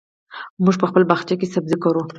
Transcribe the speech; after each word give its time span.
موږ 0.63 0.75
په 0.81 0.85
خپل 0.89 1.03
باغچه 1.09 1.35
کې 1.39 1.47
سبزي 1.55 1.77
کرو. 1.83 2.01